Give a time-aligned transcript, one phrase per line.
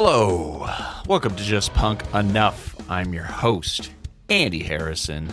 [0.00, 0.64] Hello.
[1.08, 2.88] Welcome to Just Punk Enough.
[2.88, 3.90] I'm your host,
[4.28, 5.28] Andy Harrison.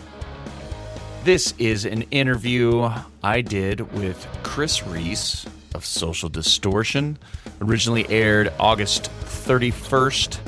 [1.24, 2.90] This is an interview
[3.22, 7.20] I did with Chris Reece of Social Distortion.
[7.62, 10.40] Originally aired August 31st,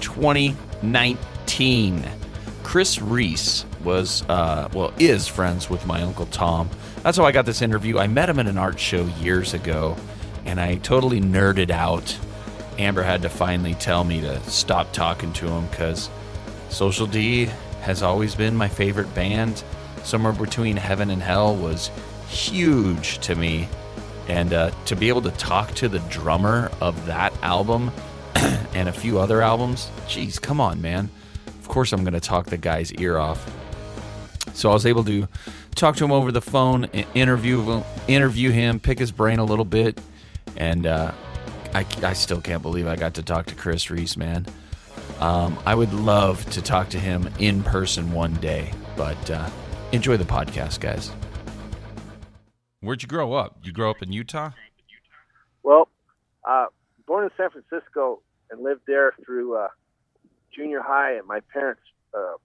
[0.00, 2.04] 2019.
[2.62, 6.70] Chris Reece was, uh, well, is friends with my Uncle Tom.
[7.02, 7.98] That's how I got this interview.
[7.98, 9.96] I met him at an art show years ago,
[10.44, 12.16] and I totally nerded out.
[12.78, 16.10] Amber had to finally tell me to stop talking to him because
[16.68, 17.48] Social D
[17.80, 19.62] has always been my favorite band.
[20.02, 21.90] Somewhere between heaven and hell was
[22.28, 23.68] huge to me.
[24.28, 27.92] And uh, to be able to talk to the drummer of that album
[28.34, 31.08] and a few other albums, geez, come on, man.
[31.60, 33.44] Of course, I'm going to talk the guy's ear off.
[34.52, 35.28] So I was able to
[35.74, 40.00] talk to him over the phone, interview interview him, pick his brain a little bit,
[40.56, 41.12] and uh,
[41.76, 44.46] I, I still can't believe I got to talk to Chris Reece, man.
[45.20, 49.50] Um, I would love to talk to him in person one day, but uh,
[49.92, 51.12] enjoy the podcast, guys.
[52.80, 53.58] Where'd you grow up?
[53.62, 54.52] You grow up in Utah?
[55.62, 55.88] Well,
[56.48, 56.66] uh,
[57.06, 59.68] born in San Francisco and lived there through uh,
[60.54, 61.82] junior high, and my parents
[62.14, 62.36] uh,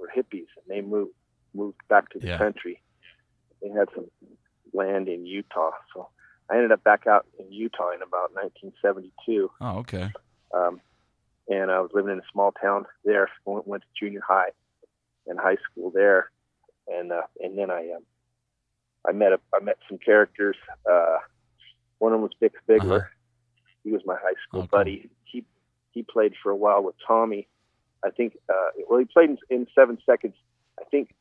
[0.00, 1.10] were hippies, and they moved
[1.54, 2.38] moved back to the Yeah.
[2.38, 2.80] country.
[3.60, 4.06] They had some
[4.72, 6.08] land in Utah, so
[6.50, 10.10] I ended up back out in Utah in about 1972, Oh, okay.
[10.54, 10.80] um,
[11.48, 13.28] and I was living in a small town there.
[13.44, 14.50] Went, went to junior high
[15.26, 16.30] and high school there,
[16.88, 18.02] and uh, and then I um,
[19.08, 20.56] I met a, I met some characters.
[20.90, 21.18] Uh,
[21.98, 22.96] one of them was Dick Bigler.
[22.96, 23.08] Uh-huh.
[23.84, 24.68] He was my high school cool.
[24.68, 25.08] buddy.
[25.24, 25.44] He
[25.92, 27.48] he played for a while with Tommy.
[28.04, 30.34] I think uh, well he played in, in Seven Seconds.
[30.80, 31.14] I think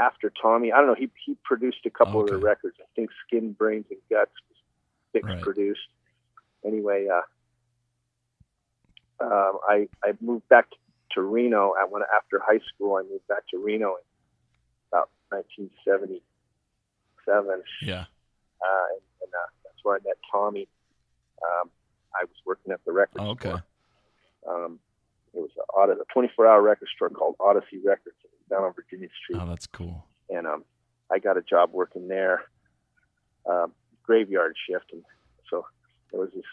[0.00, 0.94] after Tommy, I don't know.
[0.94, 2.34] He he produced a couple of Okay.
[2.36, 2.76] the records.
[2.80, 4.30] I think Skin, Brains, and Guts.
[5.14, 5.42] Bix Right.
[5.42, 5.88] produced.
[6.64, 7.22] Anyway, uh,
[9.20, 10.66] um, I I moved back
[11.12, 11.72] to Reno.
[11.78, 12.96] I went after high school.
[12.96, 14.02] I moved back to Reno in
[14.92, 18.04] about 1977, Yeah.
[18.60, 20.68] uh, and, and uh, that's where I met Tommy.
[21.42, 21.70] Um,
[22.14, 23.48] I was working at the record Oh, okay.
[23.48, 23.64] store.
[24.48, 24.78] Um,
[25.34, 28.16] it was a, a 24-hour record store called Odyssey Records
[28.50, 30.06] down on Virginia Street, Oh, that's cool.
[30.30, 30.64] and um,
[31.10, 32.44] I got a job working there,
[33.48, 35.02] um, graveyard shift, and
[35.50, 35.64] so
[36.10, 36.44] there was this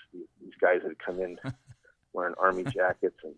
[0.42, 1.38] these guys that had come in
[2.14, 3.36] wearing army jackets and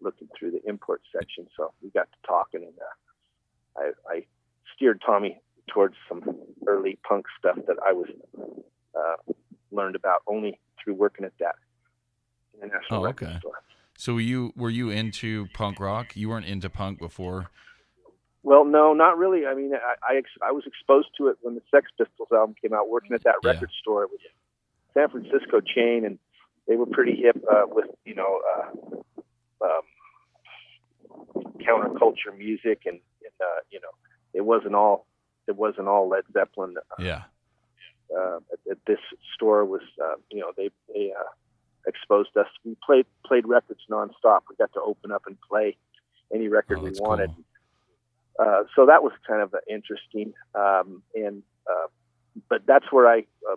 [0.00, 1.46] looking through the import section.
[1.56, 4.26] So we got to talking, and uh, I, I
[4.74, 6.22] steered Tommy towards some
[6.66, 8.08] early punk stuff that I was
[8.96, 9.32] uh,
[9.70, 11.54] learned about only through working at that
[12.60, 13.38] international Oh, record okay.
[13.38, 13.62] store.
[14.00, 16.16] So were you were you into punk rock?
[16.16, 17.50] You weren't into punk before?
[18.42, 19.44] Well, no, not really.
[19.46, 22.54] I mean, I, I, ex- I was exposed to it when the Sex Pistols album
[22.62, 22.88] came out.
[22.88, 23.50] Working at that Yeah.
[23.50, 26.18] record store, it was a San Francisco chain, and
[26.66, 29.82] they were pretty hip uh, with you know uh, um,
[31.58, 33.90] counterculture music, and, and uh, you know,
[34.32, 35.06] it wasn't all
[35.46, 36.74] it wasn't all Led Zeppelin.
[36.98, 37.24] Yeah.
[38.16, 38.98] Uh, at, at this
[39.34, 41.22] store was uh, you know they they uh,
[41.86, 42.46] exposed us.
[42.64, 44.40] We played played records nonstop.
[44.48, 45.76] We got to open up and play
[46.32, 47.30] any record Oh, we wanted
[48.38, 48.46] cool.
[48.46, 50.32] uh, so that was kind of interesting.
[50.54, 51.86] Um, and uh,
[52.48, 53.56] but that's where I uh,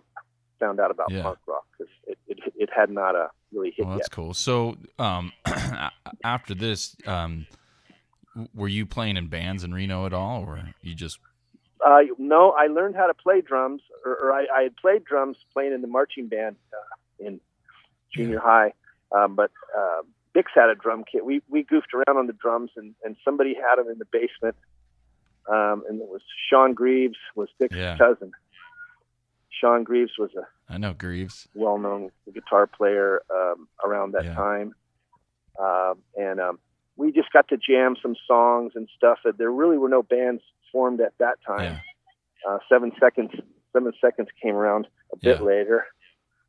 [0.59, 1.23] found out about Yeah.
[1.23, 4.11] punk rock because it, it it had not uh, really hit Well, that's yet.
[4.15, 4.33] cool.
[4.33, 5.31] So, um,
[6.23, 7.45] after this, um,
[8.55, 11.19] were you playing in bands in Reno at all, or you just?
[11.85, 15.37] Uh, no, I learned how to play drums, or, or I, I had played drums
[15.51, 17.41] playing in the marching band uh, in
[18.15, 18.73] junior high.
[19.11, 20.01] Um, but uh,
[20.35, 21.25] Bix had a drum kit.
[21.25, 24.55] We we goofed around on the drums, and, and somebody had them in the basement.
[25.49, 27.97] Um, and it was Sean Greaves was Bix's Yeah.
[27.97, 28.31] cousin.
[29.49, 31.47] Sean Greaves was a I know Greaves.
[31.53, 34.33] well-known guitar player um, around that Yeah.
[34.35, 34.73] time,
[35.59, 36.59] um, and um,
[36.95, 39.19] we just got to jam some songs and stuff.
[39.25, 41.63] That there really were no bands formed at that time.
[42.45, 42.49] Yeah.
[42.49, 43.31] Uh, seven seconds,
[43.73, 45.45] seven seconds came around a bit Yeah.
[45.45, 45.85] later,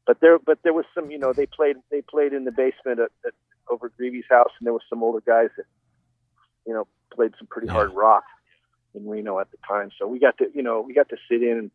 [0.07, 1.11] but there, but there was some.
[1.11, 3.33] You know, they played they played in the basement at, at
[3.71, 5.65] over Greavy's house, and there was some older guys that,
[6.67, 7.73] you know, played some pretty Yeah.
[7.75, 8.25] hard rock
[8.95, 9.91] in Reno at the time.
[9.99, 11.71] So we got to, you know, we got to sit in and,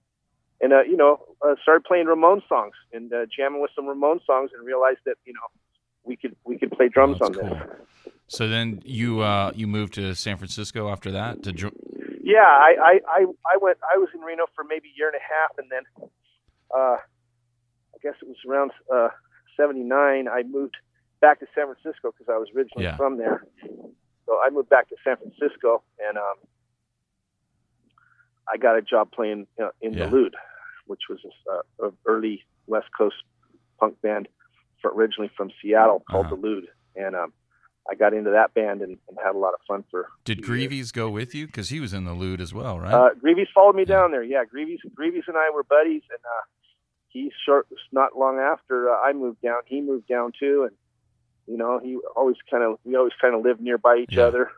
[0.62, 4.20] and uh, you know, uh, started playing Ramon songs and uh, jamming with some Ramon
[4.26, 5.48] songs, and realized that you know
[6.04, 8.14] we could we could play drums Oh, on that's this.
[8.28, 11.72] So then you uh, you moved to San Francisco after that to jo-
[12.22, 13.80] Yeah, I, I, I, I went.
[13.92, 16.10] I was in Reno for maybe a year and a half, and then,
[16.76, 16.98] uh,
[18.00, 19.10] I guess it was around uh,
[19.58, 20.28] '79.
[20.28, 20.76] I moved
[21.22, 22.96] back to San Francisco because I was originally Yeah.
[22.96, 23.44] from there.
[24.26, 26.36] So I moved back to San Francisco, and um,
[28.52, 30.06] I got a job playing uh, in Yeah.
[30.06, 30.36] the Lewd,
[30.86, 31.20] which was
[31.50, 33.16] a, uh, early West Coast
[33.80, 34.28] punk band
[34.82, 36.36] for, originally from Seattle called Uh-huh.
[36.36, 37.34] the Lewd, and um,
[37.90, 40.10] I got into that band and, and had a lot of fun for.
[40.26, 40.48] Did years.
[40.50, 41.48] Greavies go with you?
[41.48, 42.94] Because he was in the Lewd as well, right?
[42.94, 43.96] Uh, Greavies followed me Yeah.
[43.96, 44.24] down there.
[44.24, 46.44] Yeah, Greavies, Greavies and I were buddies, and uh,
[47.10, 50.76] he short not long after uh, I moved down, he moved down too, and
[51.48, 54.24] you know he always kind of we always kind of lived nearby each Yeah.
[54.26, 54.52] other.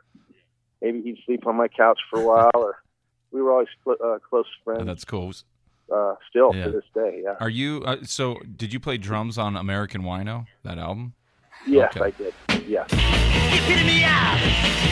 [0.80, 2.82] Maybe he'd sleep on my couch for a while, or
[3.30, 4.86] we were always cl- uh, close Oh, friends.
[4.86, 5.32] that's cool.
[5.92, 6.64] uh, still Yeah.
[6.66, 7.20] to this day.
[7.22, 7.36] Yeah.
[7.38, 7.82] Are you?
[7.84, 11.12] Uh, so, did you play drums on American Wino that album?
[11.66, 12.06] Yes, Okay.
[12.06, 12.34] I did.
[12.66, 12.84] Yeah.
[12.88, 14.36] The epitome of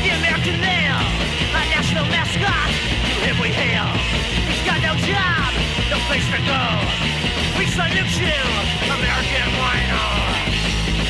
[0.05, 1.01] the American male,
[1.57, 3.87] a national mascot, to him we hail.
[4.47, 5.51] He's got no job,
[5.91, 7.20] no place to go.
[7.81, 8.43] We salute you,
[8.93, 10.03] American wino.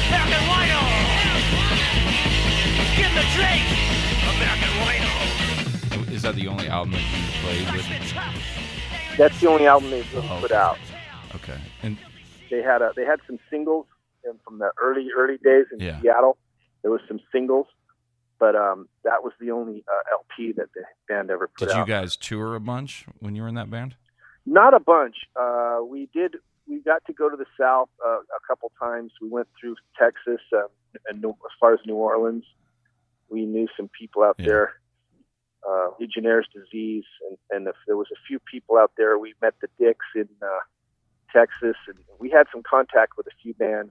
[0.07, 0.81] American wino.
[2.97, 3.65] Give the drink,
[4.35, 6.13] American wino.
[6.13, 9.19] Is that the only album that you played with?
[9.19, 10.39] That's the only album they've really Oh.
[10.41, 10.79] put out.
[11.37, 11.97] Okay, and
[12.51, 13.87] They had a they had some singles
[14.25, 16.01] and from the early early days in Yeah.
[16.01, 16.37] Seattle.
[16.83, 17.67] There was some singles,
[18.39, 21.75] but um, that was the only uh, LP that the band ever put out.
[21.75, 23.97] did you guys tour a bunch when you were in that band?
[24.47, 25.17] Not a bunch.
[25.37, 26.37] Uh, we did.
[26.71, 29.11] We got to go to the South uh, a couple times.
[29.21, 30.69] We went through Texas um,
[31.09, 32.45] and New, as far as New Orleans.
[33.29, 34.47] We knew some people out Yeah.
[34.47, 34.73] there.
[35.69, 39.19] Uh, Legionnaire's disease, and, and if there was a few people out there.
[39.19, 40.47] We met the Dicks in uh,
[41.37, 43.91] Texas, and we had some contact with a few bands.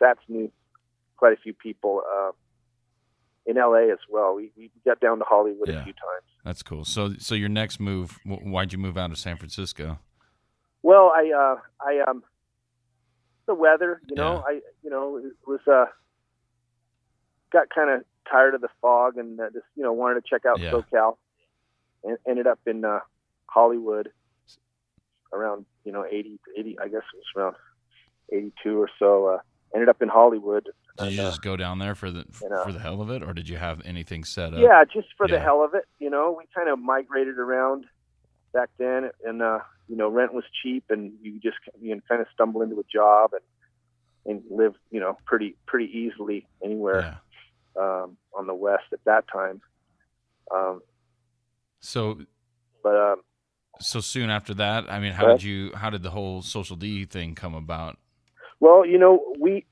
[0.00, 0.52] Sats knew
[1.16, 2.32] quite a few people uh,
[3.46, 4.34] in LA as well.
[4.34, 5.80] We, we got down to Hollywood Yeah.
[5.80, 6.26] a few times.
[6.44, 6.84] That's cool.
[6.84, 8.18] So, so your next move?
[8.24, 9.98] Why'd you move out of San Francisco?
[10.82, 12.22] Well, I, uh, I, um,
[13.46, 15.86] the weather, you know, I, you know, it was, uh,
[17.52, 20.44] got kind of tired of the fog and uh, just, you know, wanted to check
[20.46, 20.72] out Yeah.
[20.72, 21.16] SoCal
[22.04, 23.00] and ended up in, uh,
[23.48, 24.10] Hollywood
[25.32, 27.56] around, you know, 80, 80, I guess it was around
[28.32, 29.38] 82 or so, uh,
[29.74, 30.64] ended up in Hollywood.
[30.98, 32.62] Did you And, uh, just go down there for the you know.
[32.64, 34.60] for the hell of it, or did you have anything set up?
[34.60, 35.84] Yeah, just for the hell of it.
[35.98, 37.84] You know, we kind of migrated around
[38.52, 42.20] back then, and uh, you know, rent was cheap, and you just you can kind
[42.20, 43.42] of stumble into a job and
[44.34, 47.02] and live, you know, pretty pretty easily anywhere
[47.76, 47.82] Yeah.
[47.82, 49.60] um, on the west at that time.
[50.54, 50.80] Um,
[51.80, 52.18] So,
[52.82, 53.22] but um,
[53.80, 55.34] so soon after that, I mean, how Right.
[55.34, 55.72] did you?
[55.74, 57.98] How did the whole social D thing come about?
[58.58, 59.64] well, you know, we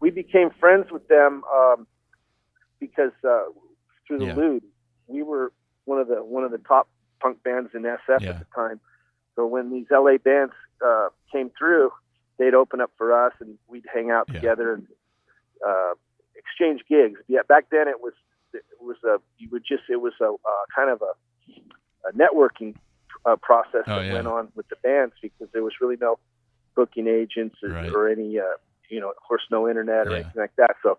[0.00, 1.86] we became friends with them um,
[2.78, 3.44] because uh,
[4.06, 4.34] through the Yeah.
[4.34, 4.62] Lewd,
[5.08, 5.52] we were
[5.84, 6.88] one of the one of the top
[7.20, 8.30] punk bands in SF Yeah.
[8.30, 8.80] at the time.
[9.40, 10.52] So when these LA bands
[10.84, 11.90] uh, came through,
[12.38, 14.40] they'd open up for us, and we'd hang out Yeah.
[14.40, 14.86] together and
[15.66, 15.94] uh,
[16.36, 17.18] exchange gigs.
[17.26, 18.12] Yeah, back then it was
[18.52, 22.74] it was a you would just it was a uh, kind of a, a networking
[23.24, 24.12] uh, process Oh, that yeah.
[24.12, 26.18] went on with the bands because there was really no
[26.76, 27.90] booking agents or, Right.
[27.94, 28.56] or any uh,
[28.90, 30.16] you know of course no internet or Yeah.
[30.16, 30.76] anything like that.
[30.82, 30.98] So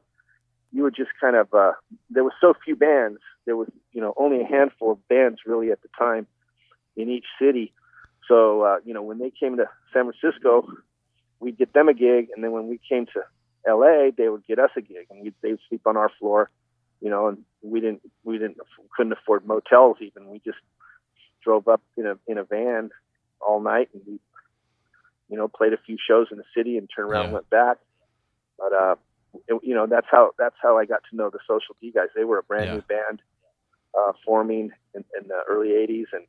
[0.72, 1.74] you would just kind of uh,
[2.10, 3.20] there was so few bands.
[3.46, 6.26] There was you know only a handful of bands really at the time
[6.98, 7.74] in each city.
[8.32, 10.68] So uh, you know when they came to San Francisco,
[11.42, 13.22] we'd get them a gig, and then when we came to
[13.68, 16.50] L.A., they would get us a gig, and we'd, they'd sleep on our floor.
[17.02, 18.58] You know, and we didn't we didn't
[18.96, 20.30] couldn't afford motels even.
[20.30, 20.60] We just
[21.44, 22.92] drove up in a in a van
[23.42, 24.20] all night, and we
[25.30, 27.78] you know played a few shows in the city and turned around and went back.
[28.58, 28.96] But uh,
[29.48, 32.10] it, you know that's how that's how I got to know the Social D guys.
[32.16, 32.76] They were a brand Yeah.
[32.76, 33.22] new band
[33.98, 36.26] uh, forming in, in the early '80s, and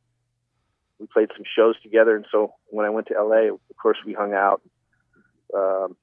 [0.99, 2.15] we played some shows together.
[2.15, 4.61] And so when I went to LA, of course, we hung out.
[5.55, 5.95] Um,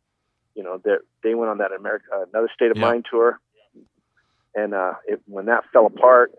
[0.55, 2.83] you know, they they went on that America uh, another State of Yeah.
[2.83, 3.41] Mind tour,
[4.55, 6.33] and uh, it, when that fell apart,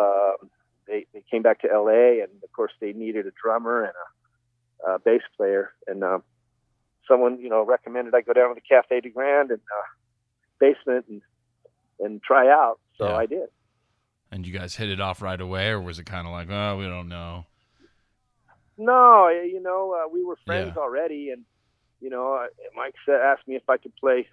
[0.00, 0.50] um,
[0.86, 3.92] they they came back to LA, and of course they needed a drummer and
[4.86, 6.22] a, a bass player, and um,
[7.08, 9.88] someone you know recommended I go down to the Cafe de Grande and uh,
[10.60, 11.22] basement and
[11.98, 12.78] and try out.
[12.98, 13.16] So Yeah.
[13.16, 13.48] I did.
[14.30, 16.76] And you guys hit it off right away, or was it kind of like, oh,
[16.76, 17.46] we don't know?
[18.76, 20.82] No, you know, uh, we were friends Yeah.
[20.82, 21.44] already, and
[22.00, 24.26] you know, uh, Mike said, asked me if I could play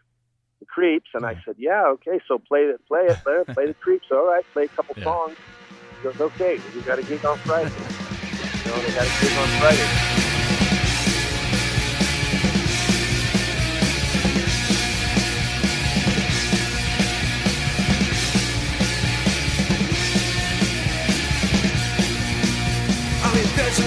[0.60, 2.20] the Creeps, and I said, yeah, okay.
[2.28, 4.08] So play it, play it, play, it, play the Creeps.
[4.12, 5.06] All right, play a couple Yeah.
[5.06, 5.38] songs.
[5.98, 7.70] He goes, okay, we got a gig on Friday.
[8.66, 10.33] you know, they got a gig on Friday.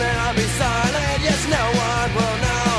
[0.03, 2.75] I'll be I'll be silent, yes, no one will know.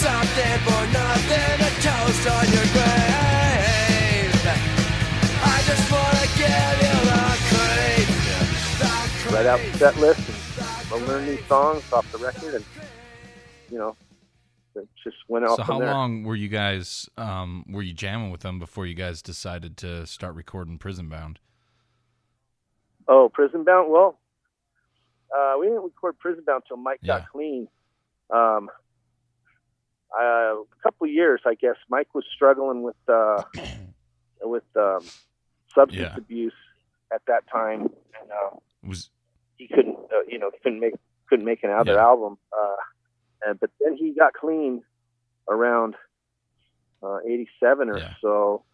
[0.00, 4.34] Something for nothing, a toast on your grave.
[5.42, 8.08] I just wanna give you the creep.
[9.28, 12.64] The Write out the set list and I'll learn new songs off the record, and
[13.70, 13.96] you know,
[14.76, 15.92] it just went off So how there.
[15.92, 20.06] long were you guys um were you jamming with them before you guys decided to
[20.06, 21.40] start recording Prison Bound?
[23.08, 23.90] Oh, Prison Bound.
[23.90, 24.18] Well,
[25.36, 27.18] uh, we didn't record Prison Bound until Mike Yeah.
[27.20, 27.68] got clean.
[28.30, 28.70] Um,
[30.16, 31.76] uh, a couple of years, I guess.
[31.88, 33.42] Mike was struggling with uh,
[34.42, 35.10] with um,
[35.74, 36.16] substance Yeah.
[36.16, 36.54] abuse
[37.12, 37.82] at that time,
[38.20, 39.10] and uh, Was
[39.56, 40.94] he couldn't, uh, you know, couldn't make
[41.28, 42.02] couldn't make another Yeah.
[42.04, 42.38] album.
[42.52, 42.76] Uh,
[43.46, 44.82] and but then he got clean
[45.48, 45.96] around
[47.02, 48.14] uh, '87 or Yeah.
[48.20, 48.64] so.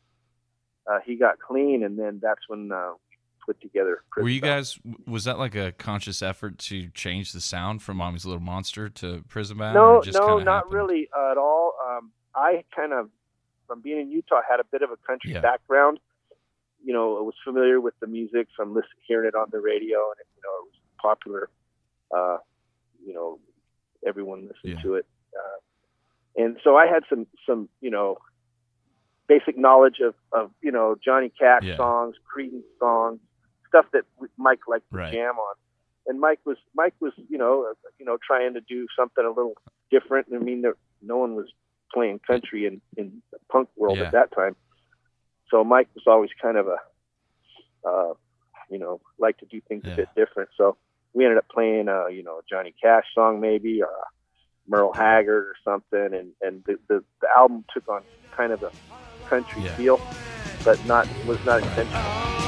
[0.87, 2.95] Uh, he got clean, and then that's when uh,
[3.45, 4.03] put together.
[4.17, 8.25] were you guys was that like a conscious effort to change the sound from Mommy's
[8.25, 9.75] Little Monster to Prison Bound?
[9.75, 10.73] No, just no, not happened?
[10.73, 11.75] really uh, at all.
[11.89, 13.11] Um, I kind of,
[13.67, 15.41] from being in Utah, had a bit of a country Yeah.
[15.41, 15.99] background.
[16.83, 19.99] You know, I was familiar with the music from listen, hearing it on the radio,
[19.99, 21.51] and you know, it was popular.
[22.15, 22.39] Uh,
[23.05, 23.39] you know,
[24.07, 24.83] everyone listened Yeah.
[24.83, 25.07] to it,
[25.37, 28.19] uh, and so I had some, some, you know,
[29.29, 31.77] basic knowledge of, of you know Johnny Cash Yeah.
[31.77, 33.21] songs, Creedence songs,
[33.71, 34.05] stuff that
[34.37, 35.13] Mike liked to Right.
[35.13, 35.55] jam on.
[36.07, 39.29] And Mike was Mike was you know uh, you know trying to do something a
[39.29, 39.55] little
[39.91, 40.27] different.
[40.35, 41.47] I mean, there, no one was
[41.95, 44.07] playing country in in the punk world Yeah.
[44.07, 44.55] at that time.
[45.51, 46.77] So Mike was always kind of a,
[47.89, 48.15] uh,
[48.71, 49.95] you know, like to do things Yeah.
[49.95, 50.51] a bit different.
[50.57, 50.77] So
[51.13, 54.07] we ended up playing a you know a Johnny Cash song maybe or a
[54.69, 58.03] Merle Haggard or something, and and the the, the album took on
[58.37, 58.71] kind of a
[59.29, 59.77] country Yeah.
[59.77, 59.99] feel,
[60.65, 62.40] but not was not intentional.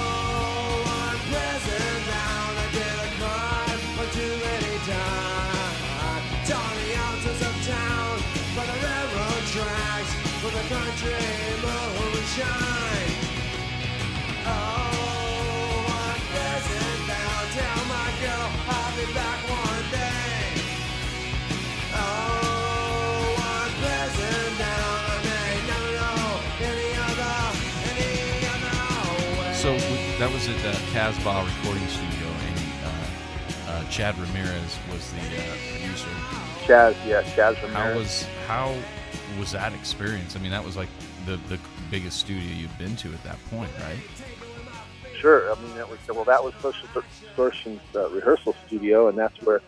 [30.33, 36.09] Was at the Casbah Recording Studio, and uh, uh, Chaz Ramirez was the uh, producer.
[36.65, 37.97] Chaz, yeah, Chaz How Ramirez.
[37.99, 38.75] was how
[39.39, 40.35] was that experience?
[40.35, 40.89] I mean, that was like
[41.27, 41.59] the the
[41.91, 43.99] biggest studio you've been to at that point, right?
[45.21, 45.53] Sure.
[45.55, 46.25] I mean, that was well.
[46.25, 46.89] That was Social
[47.21, 49.61] Distortion's uh, rehearsal studio, and that's where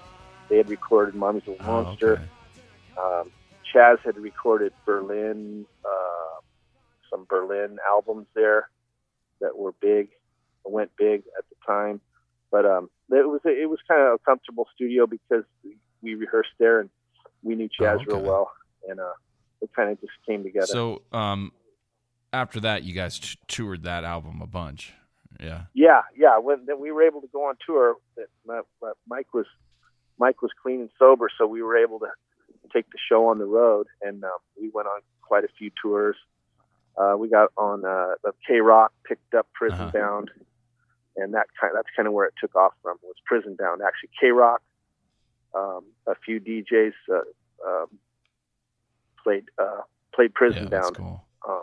[0.49, 2.23] they had recorded "Mommy's Little Oh, Monster." okay.
[2.97, 3.31] Um,
[3.73, 6.41] Chaz had recorded Berlin, uh,
[7.11, 8.71] some Berlin albums there
[9.41, 10.09] that were big,
[10.65, 12.01] went big at the time.
[12.51, 15.45] But um, it was it was kind of a comfortable studio because
[16.03, 16.91] we rehearsed there and
[17.43, 18.51] we knew Chaz Oh, real well,
[18.89, 19.13] and uh,
[19.61, 20.67] it kind of just came together.
[20.67, 21.53] So um,
[22.33, 24.93] after that, you guys t- toured that album a bunch.
[25.41, 25.63] Yeah.
[25.75, 26.39] Yeah, yeah.
[26.39, 28.29] When then we were able to go on tour, that
[29.09, 29.47] Mike was
[30.19, 32.07] Mike was clean and sober, so we were able to
[32.73, 34.31] take the show on the road, and um,
[34.61, 36.17] we went on quite a few tours.
[36.97, 39.91] Uh, we got on uh, the KROQ, picked up Prison Uh-huh.
[39.93, 40.31] Bound,
[41.17, 43.81] and that kind that's kind of where it took off from was Prison Bound.
[43.87, 44.57] Actually, KROQ,
[45.55, 47.19] um, a few DJs uh,
[47.67, 47.87] um,
[49.23, 49.83] played uh,
[50.15, 51.25] played Prison yeah, Bound, cool.
[51.49, 51.63] um,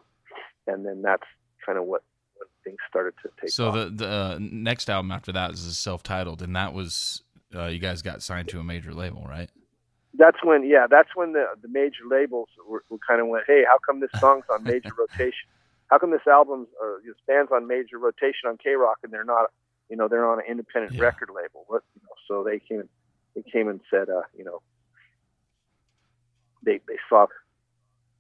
[0.67, 1.23] and then that's
[1.65, 2.03] kind of what,
[2.35, 3.73] when things started to take So off.
[3.75, 7.23] the the uh, next album after that is self-titled, and that was
[7.55, 9.49] uh, you guys got signed to a major label, right?
[10.17, 13.63] that's when yeah that's when the the major labels were, were kind of went hey
[13.65, 15.47] how come this song's on major rotation
[15.91, 19.51] how come this album or this band's on major rotation on KROQ and they're not
[19.89, 21.03] you know they're on an independent Yeah.
[21.03, 22.89] record label what you know so they came
[23.35, 24.59] they came and said uh you know
[26.65, 27.27] they they saw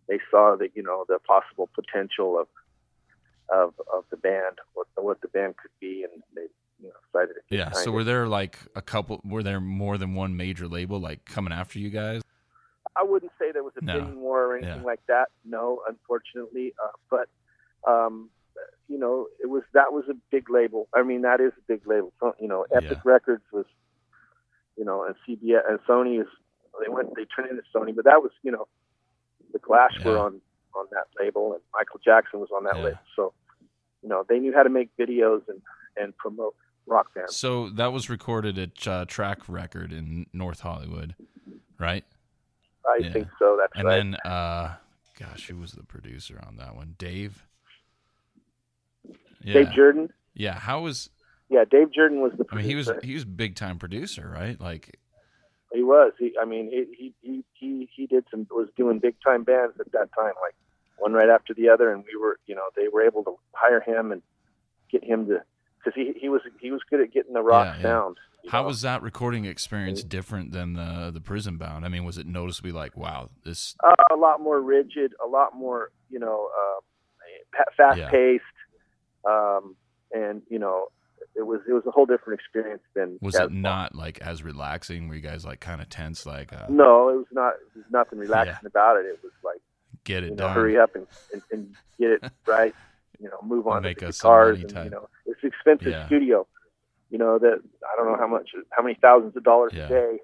[0.07, 2.47] they saw that you know the possible potential of
[3.49, 6.47] of of the band what what the band could be and they
[6.81, 7.71] you know decided to Yeah.
[7.71, 9.21] So were there like a couple?
[9.23, 12.21] Were there more than one major label like coming after you guys?
[12.97, 13.93] I wouldn't say there was a No.
[13.93, 14.83] bidding war or anything Yeah.
[14.83, 15.29] like that.
[15.45, 16.73] No, unfortunately.
[16.83, 17.29] Uh, but
[17.87, 18.29] um,
[18.87, 20.87] you know, it was that was a big label.
[20.93, 22.11] I mean, that is a big label.
[22.19, 23.11] So, You know, Epic Yeah.
[23.11, 23.65] Records was,
[24.77, 26.27] you know, and CBS and Sony is.
[26.81, 27.13] They went.
[27.15, 28.67] They turned into Sony, but that was you know,
[29.53, 30.41] the Clash were on
[30.73, 32.83] on that label, and Michael Jackson was on that Yeah.
[32.83, 32.99] label.
[33.15, 33.33] So,
[34.01, 35.61] you know, they knew how to make videos and
[35.97, 37.35] and promote rock bands.
[37.35, 41.15] So that was recorded at uh, Track Record in North Hollywood,
[41.77, 42.05] right?
[42.87, 43.11] I yeah.
[43.13, 43.57] think so.
[43.59, 43.95] That's And right.
[43.97, 44.75] then, uh,
[45.19, 46.95] gosh, who was the producer on that one?
[46.97, 47.45] Dave.
[49.43, 49.53] Yeah.
[49.55, 50.09] Dave Jordan.
[50.33, 50.57] yeah.
[50.59, 51.09] How was?
[51.49, 52.45] Yeah, Dave Jordan was the.
[52.51, 54.59] I mean, he was he was big time producer, right?
[54.59, 54.97] Like,
[55.73, 56.13] He was.
[56.17, 59.91] He, I mean, he, he he he did some was doing big time bands at
[59.91, 60.55] that time, like
[60.97, 63.81] one right after the other, and we were, you know, they were able to hire
[63.81, 64.21] him and
[64.91, 65.41] get him to
[65.83, 68.17] because he he was he was good at getting the rock Yeah, sound.
[68.49, 68.67] How know.
[68.67, 71.83] was that recording experience different than the the prison bound?
[71.85, 73.75] I mean, was it noticeably like, wow, this?
[73.83, 78.09] uh, a lot more rigid, a lot more you know uh, fast Yeah.
[78.09, 78.43] paced,
[79.29, 79.75] um,
[80.11, 80.87] and you know
[81.35, 85.07] it was it was a whole different experience than Was it not like as relaxing?
[85.07, 87.53] Were you guys like kind of tense, like uh, No, it was not.
[87.73, 89.05] There's nothing relaxing about it.
[89.05, 89.61] It was like
[90.03, 90.55] get you it know, done?
[90.55, 92.75] hurry up and, and, and get it right.
[93.19, 94.57] You know, move on Make to the us some guitars.
[94.57, 94.85] money And, type.
[94.85, 96.05] you know, it's an expensive Yeah.
[96.07, 96.47] studio.
[97.11, 99.85] You know that I don't know how much, how many thousands of dollars Yeah.
[99.85, 100.17] a day.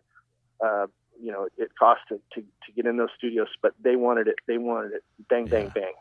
[0.65, 0.87] Uh,
[1.21, 4.35] you know, it cost to, to to get in those studios, but they wanted it.
[4.47, 5.03] They wanted it.
[5.29, 5.81] Bang, bang, Yeah.
[5.81, 5.93] bang.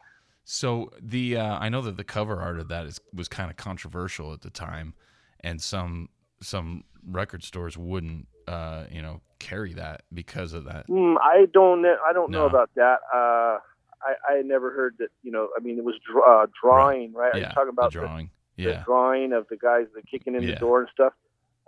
[0.49, 3.57] So the uh, I know that the cover art of that is was kind of
[3.57, 4.95] controversial at the time,
[5.41, 6.09] and some
[6.41, 10.87] some record stores wouldn't uh, you know carry that because of that.
[10.87, 11.85] Hmm, I don't.
[11.85, 12.99] I don't know about that.
[13.13, 13.59] Uh,
[14.01, 15.09] I I had never heard that.
[15.25, 17.35] You know, I mean, it was dr- uh, drawing, right?
[17.35, 18.31] Are yeah, you talking about the the- drawing.
[18.57, 20.55] the yeah, drawing of the guys that kicking in Yeah.
[20.55, 21.13] the door and stuff.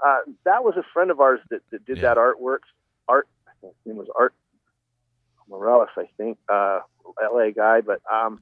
[0.06, 2.02] Uh, that was a friend of ours that, that did Yeah.
[2.14, 2.60] that artwork.
[3.08, 4.34] Art, I think his name was Art
[5.48, 6.78] Morales, I think, uh,
[7.20, 7.50] L.A.
[7.50, 7.80] guy.
[7.80, 8.40] But um,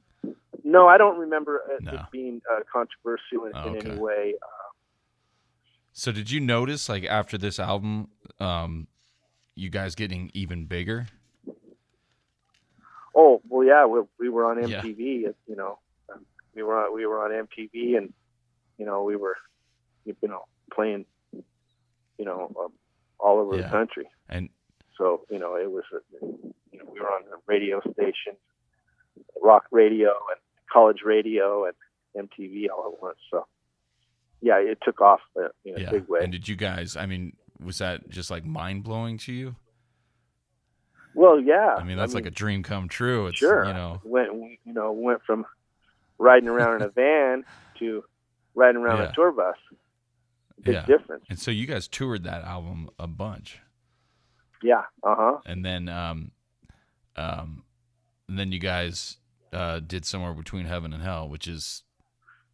[0.63, 1.93] no, I don't remember it, No.
[1.93, 4.33] it being uh, controversial in, Oh, in any way.
[5.93, 8.09] So did you notice like after this album,
[8.39, 8.87] um,
[9.55, 11.07] you guys getting even bigger?
[13.15, 14.81] Oh well, yeah, we, we were on Yeah.
[14.81, 15.33] MTV.
[15.47, 15.79] You know,
[16.13, 18.13] um, we were on, we were on MTV, and
[18.77, 19.35] you know, we were
[20.05, 22.73] you know playing, you know, um,
[23.19, 23.63] all over Yeah.
[23.63, 24.07] the country.
[24.29, 24.49] And
[24.97, 25.97] So you know, it was uh,
[26.71, 28.37] you know we were on the radio station,
[29.41, 30.39] rock radio and
[30.77, 33.17] college radio and MTV all at once.
[33.31, 33.45] So
[34.41, 36.19] yeah, it took off uh, in a yeah, big way.
[36.21, 36.95] and did you guys?
[36.95, 39.55] I mean, was that just like mind blowing to you?
[41.15, 41.75] well, yeah.
[41.79, 43.25] I mean, that's like a dream come true.
[43.27, 43.65] It's sure.
[43.65, 44.29] you know, went
[44.65, 45.45] you know went from
[46.19, 47.43] riding around in a van
[47.79, 48.03] to
[48.53, 49.09] riding around Yeah.
[49.09, 49.55] a tour bus.
[50.61, 50.85] Big yeah.
[50.85, 51.25] difference.
[51.29, 53.59] And so you guys toured that album a bunch.
[54.61, 54.83] Yeah.
[55.03, 55.37] Uh huh.
[55.45, 56.31] and then um
[57.15, 57.63] um
[58.27, 59.17] and then you guys
[59.53, 61.83] uh did somewhere between heaven and hell which is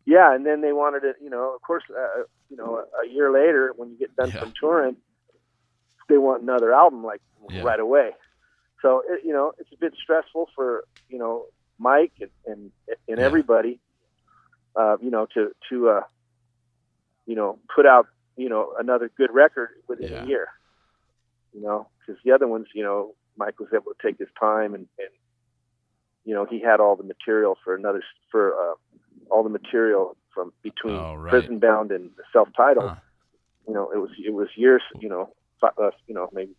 [0.06, 1.16] Yeah, and then they wanted it.
[1.24, 4.32] You know, of course, uh, you know, a, a year later when you get done
[4.32, 4.40] Yeah.
[4.42, 4.98] from touring,
[6.10, 7.64] they want another album like Yeah.
[7.64, 8.12] right away.
[8.82, 11.46] So it, you know, it's a bit stressful for you know
[11.80, 12.72] Mike and and,
[13.08, 13.26] and Yeah.
[13.26, 13.80] everybody.
[14.76, 16.02] Uh, you know, to to uh,
[17.26, 20.48] you know put out you know another good record within a year.
[21.54, 24.74] You know, because the other ones, you know, Mike was able to take his time
[24.74, 25.10] and and
[26.26, 28.74] you know he had all the material for another for uh,
[29.32, 31.30] all the material from between Oh, right.
[31.32, 32.90] prison bound and self titled.
[32.90, 32.96] Huh.
[33.68, 34.82] You know, it was it was years.
[35.00, 35.30] You know,
[35.64, 36.56] uh, you know maybe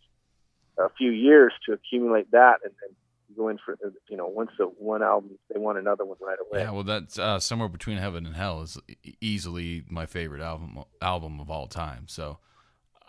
[0.79, 2.95] a few years to accumulate that, and then
[3.37, 3.77] go in for
[4.09, 6.61] you know once the one album they want another one right away.
[6.61, 8.77] yeah well that's uh somewhere between heaven and hell is
[9.19, 12.37] easily my favorite album album of all time so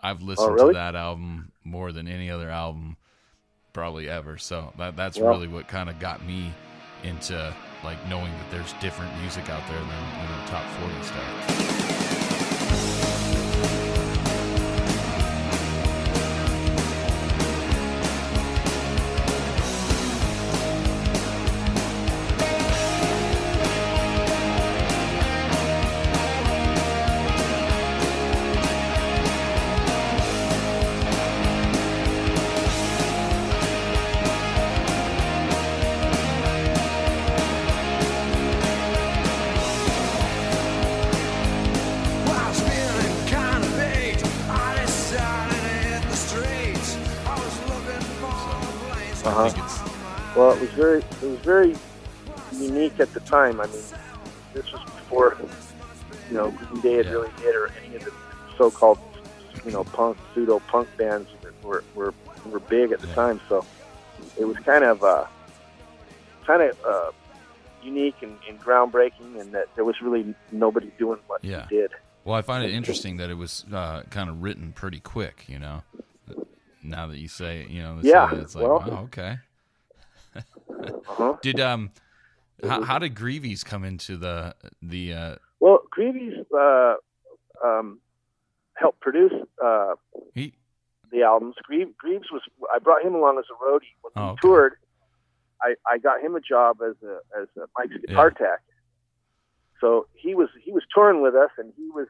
[0.01, 0.73] i've listened Oh, really?
[0.73, 2.97] to that album more than any other album
[3.77, 4.39] probably ever.
[4.39, 6.51] So that that's Well- really what kind of got me
[7.03, 12.26] into like knowing that there's different music out there than you know top 40 stuff
[50.77, 51.75] very it was very
[52.53, 53.59] unique at the time.
[53.59, 53.83] I mean,
[54.53, 55.37] this was before
[56.29, 57.11] you know Green Day had Yeah.
[57.11, 58.11] really hit, or any of the
[58.57, 58.99] so-called
[59.65, 62.13] you know punk pseudo punk bands that were were
[62.45, 63.15] were big at the Yeah.
[63.15, 63.41] time.
[63.49, 63.65] So
[64.39, 65.25] it was kind of uh,
[66.45, 67.11] kind of uh,
[67.83, 71.65] unique and, and groundbreaking, and that there was really nobody doing what Yeah.
[71.69, 71.91] he did.
[72.23, 75.45] Well, I find it interesting that it was uh, kind of written pretty quick.
[75.47, 75.83] You know,
[76.83, 79.37] now that you say, it, you know, Yeah, it, it's like, well- wow, okay.
[80.69, 81.33] Uh-huh.
[81.41, 81.91] Did um,
[82.63, 86.95] how, how did Greavies come into the the uh, Well, Greavy's uh,
[87.63, 87.99] um,
[88.75, 89.93] helped produce uh,
[90.33, 90.53] he?
[91.11, 91.55] the albums.
[91.63, 92.41] Greaves, Greaves was
[92.73, 94.39] I brought him along as a roadie when we Oh, okay.
[94.41, 94.73] toured.
[95.61, 98.59] I, I got him a job as a as a Mike's guitar tech.
[99.81, 102.07] So he was he was touring with us, and he was,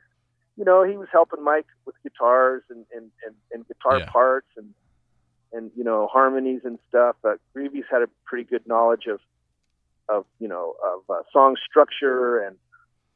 [0.56, 4.06] you know, he was helping Mike with guitars and and and, and guitar Yeah.
[4.12, 4.74] parts and
[5.54, 7.16] and you know harmonies and stuff.
[7.22, 9.20] But Greaves had a pretty good knowledge of
[10.10, 12.58] of you know of uh, song structure and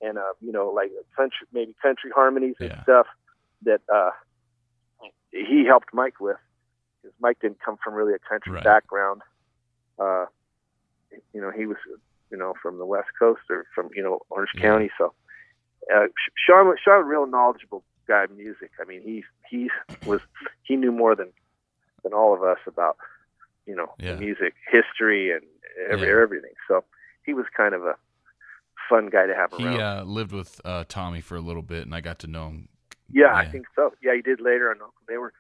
[0.02, 2.84] and uh, you know, like country, maybe country harmonies and Yeah.
[2.84, 3.06] stuff
[3.64, 4.10] that uh,
[5.32, 6.38] he helped Mike with.
[7.02, 8.64] Because Mike didn't come from really a country Right.
[8.64, 9.22] background.
[10.00, 10.26] Uh,
[11.34, 11.78] you know, he was,
[12.32, 14.62] you know, from the West Coast or from you know Orange Yeah.
[14.62, 14.90] County.
[14.98, 15.14] So
[15.94, 18.72] uh, Sh- Sean, was- Sean, was a real knowledgeable guy of music.
[18.82, 19.70] I mean, he he
[20.04, 20.22] was
[20.64, 21.32] he knew more than
[22.04, 22.98] than all of us about
[23.66, 24.16] you know Yeah.
[24.16, 25.44] music history and
[25.90, 26.22] every, Yeah.
[26.22, 26.54] everything.
[26.68, 26.84] So
[27.24, 27.96] he was kind of a
[28.90, 29.80] fun guy to have He around.
[29.82, 32.68] uh, lived with uh, Tommy for a little bit, and I got to know him.
[33.12, 33.94] yeah, I think so.
[34.02, 35.34] Yeah, he did later, and they were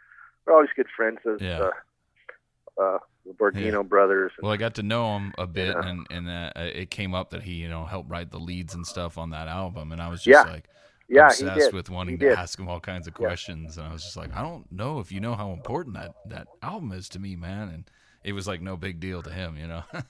[0.45, 1.19] they're always good friends.
[1.23, 1.59] Those Yeah.
[1.59, 4.31] uh, uh, the Bordino brothers.
[4.37, 5.87] And, Well, I got to know him a bit, Yeah.
[5.87, 8.85] and and uh, it came up that he, you know, helped write the leads and
[8.85, 10.51] stuff on that album, and I was just Yeah.
[10.51, 10.65] like
[11.11, 11.73] yeah, he obsessed did.
[11.73, 13.27] with wanting to ask him all kinds of Yeah.
[13.27, 16.13] questions, and I was just like, I don't know if you know how important that
[16.27, 17.89] that album is to me, man, and
[18.23, 19.83] it was like no big deal to him, you know.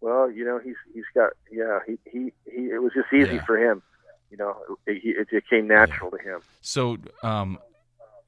[0.00, 1.78] Well, you know, he's he's got yeah.
[1.86, 3.44] He he, he it was just easy Yeah.
[3.44, 3.82] for him.
[4.30, 6.40] You know, it, it, it came natural to him.
[6.60, 7.58] so, um,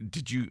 [0.08, 0.48] did you?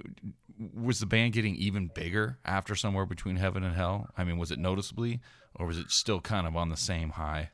[0.73, 4.09] Was the band getting even bigger after somewhere between heaven and hell?
[4.17, 5.19] I mean, was it noticeably,
[5.55, 7.49] or was it still kind of on the same high?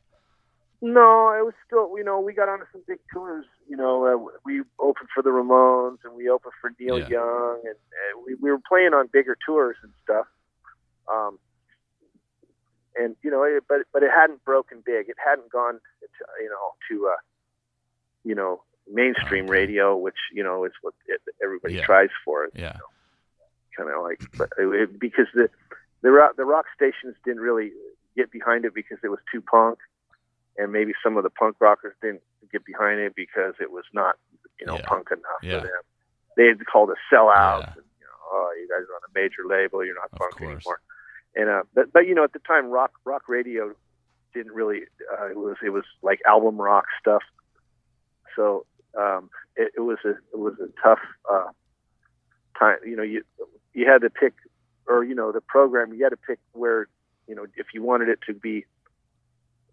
[0.85, 3.45] No, it was still, you know, we got onto some big tours.
[3.69, 7.07] You know, uh, we opened for the Ramones and we opened for Neil Yeah.
[7.07, 10.25] Young, and, and we, we were playing on bigger tours and stuff.
[11.09, 11.39] Um,
[12.97, 15.07] and you know, it, but but it hadn't broken big.
[15.07, 17.15] It hadn't gone, to, you know, to uh,
[18.25, 19.51] you know, mainstream Okay.
[19.51, 21.85] radio, which you know is what it, everybody Yeah.
[21.85, 22.49] tries for.
[22.53, 22.75] Yeah,
[23.77, 25.49] kind of like, but it- because the
[26.01, 27.71] the rock, the rock stations didn't really
[28.17, 29.79] get behind it because it was too punk,
[30.57, 34.15] and maybe some of the punk rockers didn't get behind it because it was not,
[34.59, 34.85] you know, Yeah.
[34.85, 35.59] punk enough Yeah.
[35.61, 35.81] for them.
[36.37, 37.61] They had called us sellouts.
[37.61, 37.73] Yeah.
[37.75, 40.37] And, you know, oh, you guys are on a major label, you're not Of punk
[40.37, 40.55] course.
[40.65, 40.79] anymore.
[41.35, 43.73] And uh, but but you know, at the time, rock rock radio
[44.35, 44.81] didn't really.
[45.11, 47.23] Uh, it was it was like album rock stuff.
[48.35, 48.65] So
[48.97, 50.99] um, it, it was a it was a tough
[51.31, 51.47] uh,
[52.59, 52.77] time.
[52.85, 53.23] You know, you
[53.73, 54.33] you had to pick,
[54.87, 55.93] or you know, the program.
[55.93, 56.87] You had to pick where
[57.27, 58.65] you know if you wanted it to be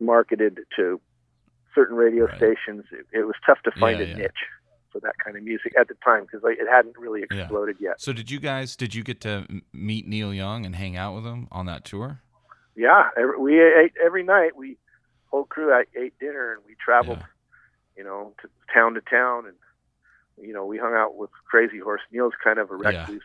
[0.01, 1.01] marketed to
[1.75, 2.37] certain radio Right.
[2.37, 2.85] stations.
[2.93, 4.17] It, it was tough to find Yeah, a yeah.
[4.17, 4.45] niche
[4.91, 7.43] for that kind of music at the time because like, it hadn't really Yeah.
[7.43, 8.01] exploded yet.
[8.01, 8.75] So did you guys?
[8.77, 12.21] Did you get to meet Neil Young and hang out with him on that tour?
[12.75, 14.57] Yeah, every, we ate every night.
[14.57, 14.79] We
[15.27, 17.27] whole crew ate, ate dinner and we traveled, Yeah.
[17.99, 19.57] you know, to town to town, and
[20.45, 22.01] you know we hung out with Crazy Horse.
[22.11, 23.01] Neil's kind of a Yeah.
[23.03, 23.23] recluse,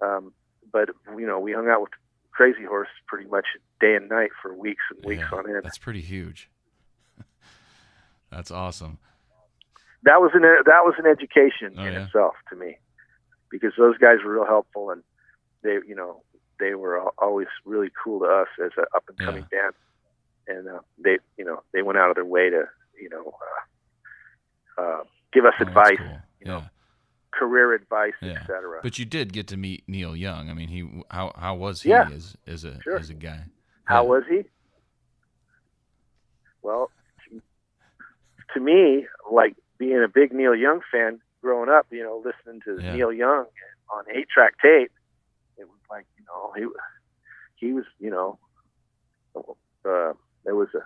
[0.00, 0.32] um,
[0.72, 1.90] but you know we hung out with
[2.34, 3.46] Crazy Horse pretty much
[3.80, 5.62] day and night for weeks and weeks Yeah, on end.
[5.64, 6.50] That's pretty huge.
[8.30, 8.98] That's awesome.
[10.02, 12.04] That was an that was an education Oh, in yeah?
[12.06, 12.78] itself to me,
[13.50, 15.02] because those guys were real helpful and
[15.62, 16.22] they you know
[16.60, 19.74] they were always really cool to us as an up and coming band,
[20.46, 22.64] and uh, they you know they went out of their way to
[23.00, 23.32] you know
[24.78, 26.20] uh, uh, give us Oh, advice, cool.
[26.40, 26.68] you know, Yeah.
[27.38, 28.32] Career advice, Yeah.
[28.40, 28.80] etc.
[28.82, 30.50] But you did get to meet Neil Young.
[30.50, 32.08] I mean, he how how was he Yeah.
[32.12, 32.96] as as a Sure.
[32.98, 33.44] as a guy?
[33.84, 34.08] How Yeah.
[34.08, 34.44] was he?
[36.62, 36.90] Well,
[38.54, 42.80] to me, like being a big Neil Young fan growing up, you know, listening to.
[42.94, 43.46] Neil Young
[43.90, 44.92] on eight track tape,
[45.58, 48.38] it was like, you know, he he was, you know,
[49.36, 50.12] uh,
[50.46, 50.80] it was a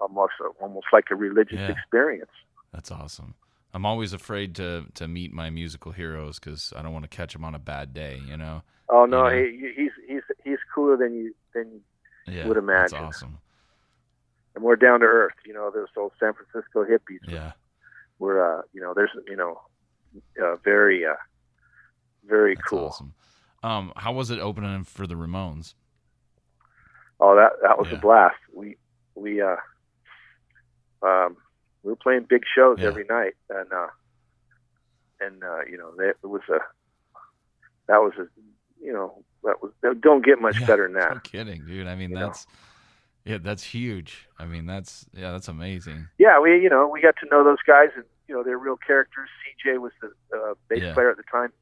[0.00, 2.30] almost a, almost like a religious experience.
[2.72, 3.34] That's awesome.
[3.74, 7.32] I'm always afraid to to meet my musical heroes because I don't want to catch
[7.34, 8.20] them on a bad day.
[8.26, 8.62] You know.
[8.88, 9.46] Oh no, You know?
[9.50, 11.80] he, he's he's he's cooler than you than
[12.26, 12.46] Yeah.
[12.46, 12.98] Would That's imagine.
[13.06, 13.38] awesome.
[14.54, 15.34] and more down to earth.
[15.44, 17.18] You know, those old San Francisco hippies.
[17.28, 17.52] Yeah.
[18.20, 19.60] were uh, you know there's you know
[20.40, 21.14] uh, very uh,
[22.24, 22.86] very That's cool.
[22.86, 23.12] awesome.
[23.64, 25.74] Um, how was it opening for the Ramones?
[27.18, 27.96] Oh, that that was Yeah.
[27.96, 28.36] a blast.
[28.52, 28.76] We
[29.14, 29.56] we uh
[31.02, 31.36] um
[31.84, 32.88] we were playing big shows Yeah.
[32.88, 33.88] every night, and uh
[35.20, 36.58] and uh you know that it was a
[37.88, 38.24] that was a
[38.82, 41.14] you know that was that don't get much Yeah, better than that.
[41.14, 41.86] No kidding, dude.
[41.86, 42.26] I mean, You know.
[42.26, 42.46] that's
[43.24, 44.26] yeah, that's huge.
[44.38, 46.08] I mean, that's yeah, that's amazing.
[46.18, 48.76] Yeah, we you know we got to know those guys, and you know they're real
[48.76, 49.28] characters.
[49.66, 50.94] CJ was the uh, bass Yeah.
[50.94, 51.52] player at the time.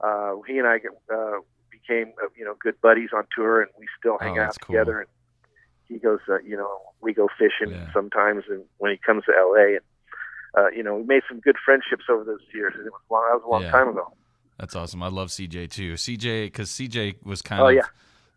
[0.00, 0.76] Uh, he and I
[1.12, 4.56] uh, became uh, you know good buddies on tour, and we still hang Oh, out
[4.60, 4.76] cool.
[4.76, 5.00] together.
[5.00, 5.08] And
[5.88, 7.92] he goes, uh, you know, we go fishing Yeah.
[7.92, 9.80] sometimes, and when he comes to LA, and
[10.56, 12.74] uh, you know, we made some good friendships over those years.
[12.76, 13.70] And it was long, that was a long Yeah.
[13.72, 14.12] time ago.
[14.58, 15.02] That's awesome.
[15.02, 15.94] I love CJ too.
[15.94, 17.82] CJ because CJ was kind Oh, of yeah.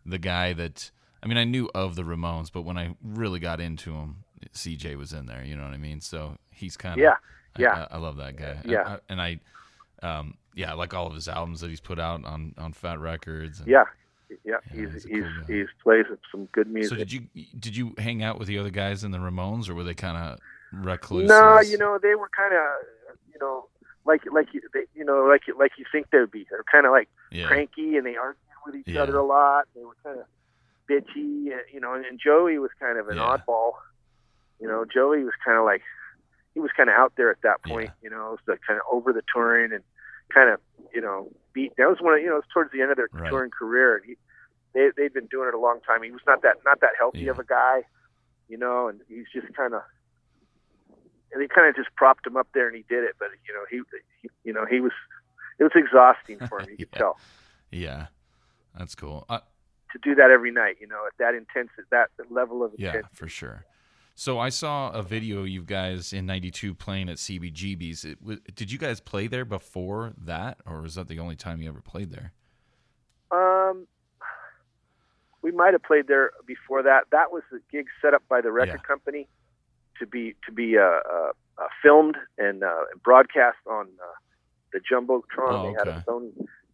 [0.04, 0.90] the guy that
[1.22, 4.96] I mean I knew of the Ramones, but when I really got into him, CJ
[4.96, 5.44] was in there.
[5.44, 6.00] You know what I mean?
[6.00, 7.14] So he's kind of Yeah,
[7.56, 7.86] I- yeah.
[7.90, 8.62] I, I love that guy.
[8.64, 8.82] Yeah.
[8.96, 9.40] I- and I,
[10.02, 12.98] um, yeah, I like all of his albums that he's put out on on Fat
[12.98, 13.60] Records.
[13.60, 13.84] And, Yeah,
[14.30, 16.90] Yeah, Yeah, he's he's he's cool he's plays some good music.
[16.90, 17.22] So did you
[17.58, 20.16] did you hang out with the other guys in the Ramones, or were they kind
[20.16, 20.38] of
[20.72, 21.28] recluses?
[21.30, 23.66] No, you know they were kind of, you know,
[24.04, 26.46] like like you they, you know like like you think they'd be.
[26.50, 28.36] They're kind of like yeah, cranky and they argued
[28.66, 29.02] with each Yeah.
[29.02, 29.66] other a lot.
[29.74, 30.26] They were kind of
[30.90, 31.94] bitchy, uh, you know.
[31.94, 33.72] And, and Joey was kind of an oddball.
[34.60, 35.82] You know, Joey was kind of like
[36.54, 37.90] he was kind of out there at that point.
[38.02, 39.82] You know, it was like kind of over the touring and
[40.34, 40.60] kind of
[40.94, 41.28] you know
[41.58, 41.72] beat.
[41.76, 43.28] That was one of you know it was towards the end of their Right.
[43.30, 43.96] touring career.
[43.96, 44.14] And he
[44.74, 46.02] they they'd been doing it a long time.
[46.02, 47.32] He was not that not that healthy Yeah.
[47.32, 47.82] of a guy,
[48.48, 49.82] you know, and he's just kind of.
[51.32, 53.16] And they kind of just propped him up there, and he did it.
[53.18, 53.82] But you know, he,
[54.22, 54.92] he you know, he was,
[55.58, 56.70] it was exhausting for him.
[56.70, 56.98] You could Yeah.
[56.98, 57.18] tell
[57.70, 58.06] yeah,
[58.78, 59.26] that's cool.
[59.28, 59.40] Uh,
[59.92, 63.28] to do that every night, you know, at that intensity, that level of yeah, for
[63.28, 63.64] sure.
[64.20, 68.04] So I saw a video you guys in '92 playing at CBGB's.
[68.04, 71.62] It, wa- did you guys play there before that, or was that the only time
[71.62, 72.32] you ever played there?
[73.30, 73.86] Um,
[75.40, 77.04] we might have played there before that.
[77.12, 78.88] That was the gig set up by the record Yeah.
[78.88, 79.28] company
[80.00, 84.14] to be to be uh, uh, uh, filmed and uh, broadcast on uh,
[84.72, 85.22] the jumbotron.
[85.52, 86.32] Oh, They had a Sony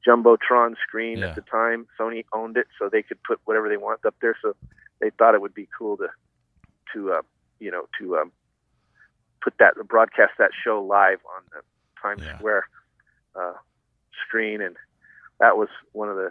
[0.08, 1.26] jumbotron screen Yeah.
[1.26, 1.88] at the time.
[2.00, 4.34] Sony owned it, so they could put whatever they want up there.
[4.40, 4.56] So
[5.02, 6.08] they thought it would be cool to
[6.94, 7.22] to uh,
[7.64, 8.30] you know to um,
[9.42, 11.60] put that broadcast that show live on the
[12.00, 12.36] Times Yeah.
[12.38, 12.64] Square
[13.34, 13.54] uh,
[14.26, 14.76] screen, and
[15.40, 16.30] that was one of the.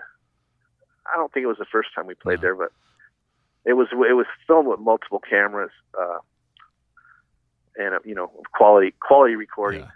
[1.12, 2.41] I don't think it was the first time we played No.
[2.41, 2.72] there, but
[3.65, 6.19] it was it was filmed with multiple cameras uh,
[7.78, 9.82] and uh, you know quality quality recording.
[9.82, 9.89] Yeah.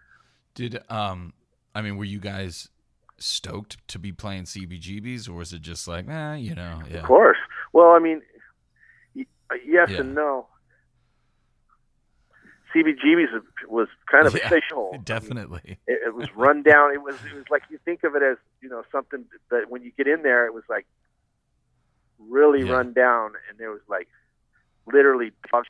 [0.55, 1.33] Did um,
[1.75, 2.69] I mean, were you guys
[3.19, 7.05] stoked to be playing CBGB's, or was it just like, eh, you know, yeah, Of
[7.05, 7.37] course.
[7.73, 8.21] Well, I mean,
[9.15, 9.25] y-
[9.65, 10.01] yes Yeah.
[10.01, 10.47] and no.
[12.83, 14.89] CBGB's was kind of Yeah, a shithole.
[14.89, 15.77] I mean, definitely.
[15.87, 16.93] it, it was run down.
[16.93, 19.81] It was it was like you think of it as you know something that when
[19.83, 20.85] you get in there, it was like
[22.19, 22.73] really Yeah.
[22.73, 24.07] run down, and there was like
[24.91, 25.65] literally dog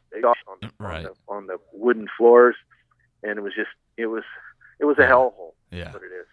[0.48, 2.56] on, on the on the wooden floors,
[3.24, 4.24] and it was just it was
[4.80, 5.54] it was a hellhole.
[5.72, 6.28] Yeah, what it is.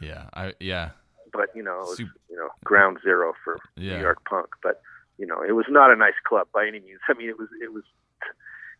[0.00, 0.90] yeah, I yeah,
[1.32, 3.96] But you know, it was Sup- you know ground zero for Yeah.
[3.96, 4.48] New York punk.
[4.62, 4.80] But
[5.18, 7.00] you know, it was not a nice club by any means.
[7.08, 7.84] I mean, it was it was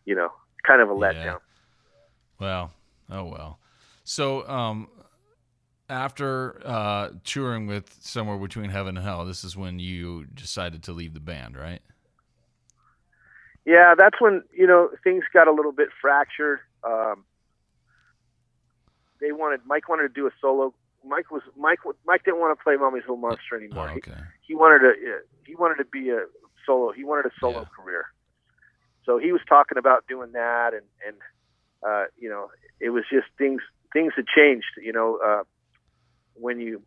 [0.05, 0.31] you know
[0.65, 0.99] kind of a Yeah.
[0.99, 1.39] letdown.
[2.39, 2.71] Well,
[3.11, 3.59] oh well.
[4.03, 4.87] So, um,
[5.89, 10.91] after uh, touring with somewhere between heaven and hell, this is when you decided to
[10.93, 11.81] leave the band, right?
[13.65, 16.59] Yeah, that's when you know things got a little bit fractured.
[16.83, 17.23] Um,
[19.21, 20.73] they wanted Mike wanted to do a solo.
[21.05, 21.79] Mike was Mike.
[22.05, 23.89] Mike didn't want to play Mommy's Little Monster Oh, anymore.
[23.89, 24.19] He- okay.
[24.41, 24.87] He, wanted to.
[24.89, 26.25] uh, He wanted to be a
[26.65, 26.91] solo.
[26.91, 27.65] He wanted a solo Yeah.
[27.77, 28.05] career.
[29.05, 31.17] So he was talking about doing that, and and
[31.87, 32.47] uh, you know,
[32.79, 33.61] it was just things.
[33.93, 34.65] Things had changed.
[34.81, 35.43] You know, uh,
[36.35, 36.83] when you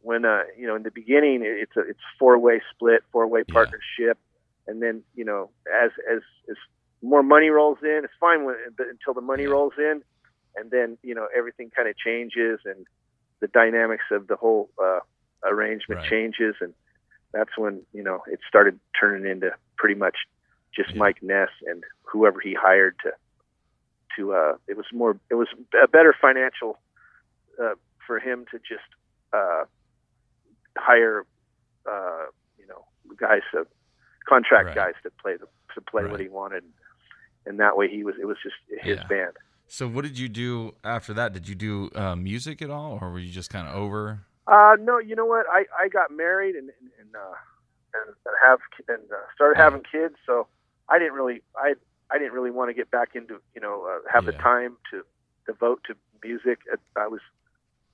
[0.00, 3.42] when uh, you know in the beginning it's a it's four way split, four way
[3.46, 3.54] Yeah.
[3.54, 4.18] partnership,
[4.66, 5.50] and then you know
[5.82, 6.56] as as as
[7.02, 9.46] more money rolls in, it's fine when, but until the money Yeah.
[9.46, 10.02] rolls in,
[10.56, 12.86] and then you know everything kind of changes and
[13.40, 15.00] the dynamics of the whole uh,
[15.44, 16.08] arrangement Right.
[16.08, 16.74] changes, and
[17.32, 20.16] that's when you know it started turning into pretty much
[20.74, 20.98] just Yeah.
[20.98, 23.10] Mike Ness and whoever he hired to
[24.16, 25.48] to uh, it was more it was
[25.82, 26.78] a better financial
[27.62, 27.74] uh,
[28.06, 28.88] for him to just
[29.32, 29.64] uh,
[30.78, 31.24] hire
[31.90, 32.26] uh,
[32.58, 32.84] you know
[33.16, 33.66] guys to
[34.28, 34.74] contract Right.
[34.76, 36.64] guys to play the to play what he wanted
[37.46, 39.06] and that way he was it was just his Yeah.
[39.08, 39.32] band
[39.68, 41.32] So, what did you do after that?
[41.32, 44.20] Did you do uh, music at all, or were you just kind of over?
[44.46, 47.36] uh no you know what i i got married and and, and uh
[47.94, 50.46] and, and have and uh, started having kids so
[50.90, 51.74] i didn't really i
[52.10, 55.02] i didn't really want to get back into you know uh, have the time to
[55.46, 56.58] devote to music
[56.96, 57.20] i was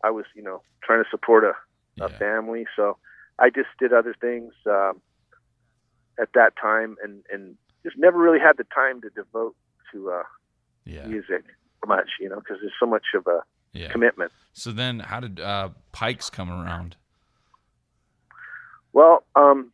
[0.04, 1.52] i was you know trying to support a
[2.00, 2.18] a Yeah.
[2.18, 2.66] family.
[2.76, 2.98] So
[3.38, 5.00] I just did other things um,
[6.20, 9.56] at that time, and and just never really had the time to devote
[9.92, 10.22] to uh,
[10.84, 11.06] Yeah.
[11.06, 11.44] music
[11.86, 13.92] much, you know, because there's so much of a Yeah.
[13.92, 14.32] commitment.
[14.52, 16.96] So then, how did uh, Pikes come around?
[18.92, 19.72] Well, um,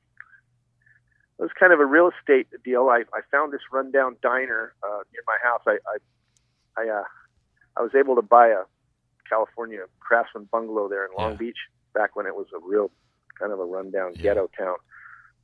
[1.42, 2.88] it was kind of a real estate deal.
[2.88, 5.62] I, I found this rundown diner uh, near my house.
[5.66, 7.04] I I I, uh,
[7.76, 8.62] I was able to buy a
[9.28, 11.38] California craftsman bungalow there in Long Yeah.
[11.38, 11.58] Beach
[11.94, 12.92] back when it was a real
[13.40, 14.34] kind of a rundown Yeah.
[14.34, 14.76] ghetto town.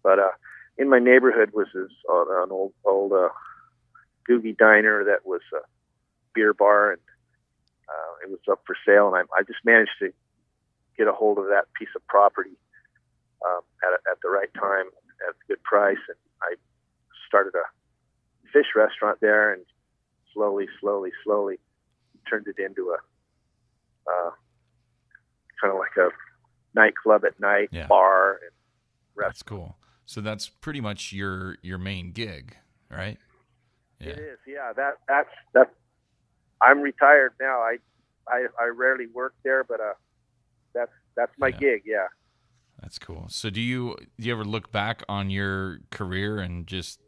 [0.04, 0.30] But uh,
[0.76, 3.30] in my neighborhood was this uh, an old old uh,
[4.30, 5.62] Googie diner that was a
[6.32, 7.02] beer bar, and
[7.88, 9.08] uh, it was up for sale.
[9.12, 10.12] And I, I just managed to
[10.96, 12.56] get a hold of that piece of property
[13.44, 14.86] um, at, a, at the right time
[15.26, 15.98] at a good price.
[16.08, 16.54] And I
[17.26, 17.64] started a
[18.52, 19.62] fish restaurant there and
[20.34, 21.58] slowly, slowly, slowly
[22.28, 22.98] turned it into a
[24.10, 24.30] uh,
[25.60, 26.08] kind of like a
[26.74, 27.86] nightclub at night, Yeah.
[27.86, 28.50] bar, and
[29.16, 29.76] That's cool.
[30.06, 32.56] So that's pretty much your your main gig,
[32.90, 33.18] right?
[34.00, 34.10] Yeah.
[34.10, 34.72] It is, yeah.
[34.74, 35.70] That that's that's.
[36.62, 37.60] I'm retired now.
[37.60, 37.76] I
[38.26, 39.92] I, I rarely work there, but uh,
[40.72, 41.58] that's that's my Yeah.
[41.58, 41.82] gig.
[41.84, 42.06] Yeah.
[42.80, 43.26] That's cool.
[43.28, 47.00] So do you do you ever look back on your career and just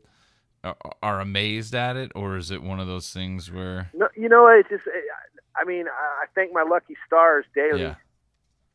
[0.64, 4.28] are, are amazed at it, or is it one of those things where No, you
[4.28, 4.82] know, it just.
[5.56, 7.80] I mean, I I thank my lucky stars daily.
[7.82, 7.94] yeah,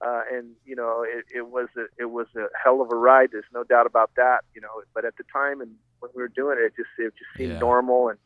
[0.05, 3.29] uh, and you know it, it was a, it was a hell of a ride.
[3.31, 4.39] There's no doubt about that.
[4.53, 7.13] You know, but at the time and when we were doing it, it just it
[7.17, 7.59] just seemed Yeah.
[7.59, 8.19] normal, and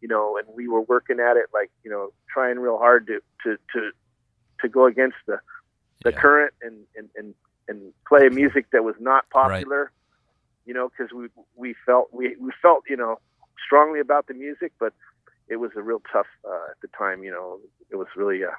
[0.00, 3.20] you know, and we were working at it like you know, trying real hard to
[3.44, 3.90] to to
[4.60, 5.38] to go against the
[6.04, 7.34] the yeah, current and and and
[7.68, 9.92] and play music that was not popular.
[10.64, 13.16] You know, because we we felt we we felt you know
[13.64, 14.92] strongly about the music, but
[15.48, 17.22] it was a real tough uh, at the time.
[17.22, 17.58] You know,
[17.90, 18.54] it was really uh,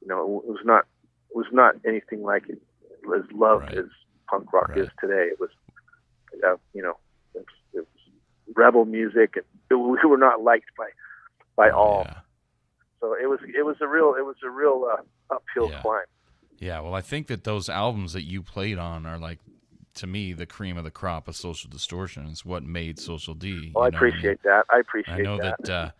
[0.00, 0.84] you know, it was not
[1.30, 2.60] it was not anything like it
[3.04, 3.78] was loved Right.
[3.78, 3.86] as
[4.30, 4.76] punk rock Right.
[4.76, 5.28] is today.
[5.30, 5.50] It was,
[6.46, 6.94] uh, you know,
[7.34, 10.88] it was, it was rebel music, and it, we were not liked by
[11.56, 12.08] by all.
[12.08, 12.20] yeah.
[13.00, 15.02] So it was it was a real it was a real uh,
[15.34, 15.80] uphill Yeah.
[15.80, 16.06] climb.
[16.58, 19.38] Yeah, well, I think that those albums that you played on are like,
[19.94, 22.26] to me, the cream of the crop of Social Distortion.
[22.30, 23.72] It's what made Social D.
[23.74, 24.10] Well, I know what mean?
[24.10, 24.64] appreciate that.
[24.70, 25.20] I appreciate that.
[25.20, 25.64] I know that.
[25.64, 25.90] that uh,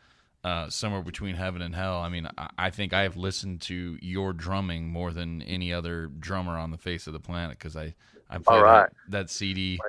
[0.45, 1.99] uh, somewhere between heaven and hell.
[1.99, 6.07] I mean, I, I think I have listened to your drumming more than any other
[6.07, 7.95] drummer on the face of the planet because I
[8.31, 8.89] I play All right.
[9.09, 9.81] that, that CD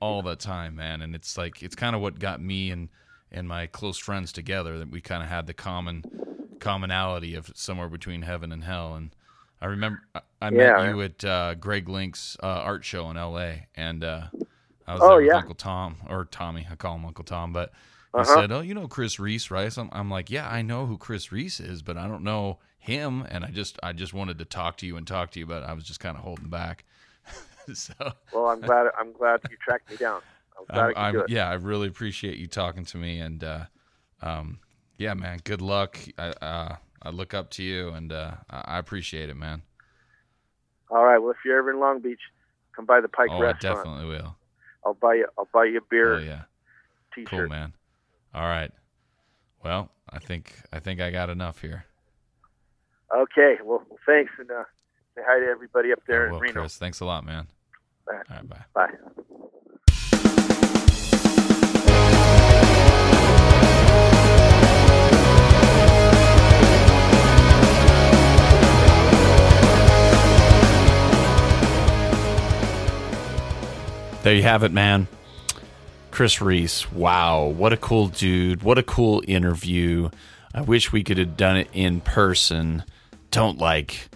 [0.00, 1.02] all the time, man.
[1.02, 2.88] And it's like it's kind of what got me and
[3.32, 4.78] and my close friends together.
[4.78, 6.04] That we kind of had the common
[6.60, 8.94] commonality of somewhere between heaven and hell.
[8.94, 9.10] And
[9.64, 13.16] I remember I, I Yeah, met you at uh, Greg Link's uh, art show in
[13.16, 13.68] L.A.
[13.74, 14.26] and uh,
[14.86, 15.34] I was Oh, there with yeah.
[15.34, 16.66] Uncle Tom or Tommy.
[16.70, 17.72] I call him Uncle Tom, but
[18.14, 18.24] he Uh-huh.
[18.24, 20.98] said, "Oh, you know Chris Reece, right?" So I'm, I'm like, "Yeah, I know who
[20.98, 24.44] Chris Reece is, but I don't know him." And I just I just wanted to
[24.44, 26.84] talk to you and talk to you, but I was just kind of holding back.
[27.74, 27.94] so
[28.30, 30.20] Well, I'm glad I'm glad you tracked me down.
[30.58, 33.64] I'm glad I'm, I yeah, I really appreciate you talking to me, and uh,
[34.22, 34.60] um,
[34.98, 35.98] yeah, man, good luck.
[36.18, 39.62] I uh, I look up to you, and uh, I I appreciate it, man.
[40.90, 41.18] All right.
[41.18, 42.20] Well, if you're ever in Long Beach,
[42.74, 43.78] come by the Pike oh, I restaurant.
[43.78, 44.36] definitely will.
[44.86, 46.42] I'll buy you I'll buy you a beer, Oh yeah,
[47.14, 47.28] t-shirt.
[47.28, 47.72] cool, man.
[48.34, 48.70] All right.
[49.64, 51.84] Well, I think I think I got enough here.
[53.14, 53.56] Okay.
[53.62, 54.64] Well, thanks, and uh,
[55.14, 56.60] say hi to everybody up there I in Reno.
[56.60, 56.76] Chris.
[56.76, 57.46] Thanks a lot, man.
[58.08, 58.26] All right.
[58.30, 58.64] All right, bye.
[58.74, 59.54] Bye.
[74.24, 75.06] There you have it, man.
[76.10, 76.90] Chris Reece.
[76.90, 78.62] Wow, what a cool dude.
[78.62, 80.08] What a cool interview.
[80.54, 82.84] I wish we could have done it in person.
[83.30, 84.08] Don't like